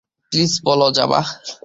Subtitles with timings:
[0.31, 1.19] Please বলো যাবা?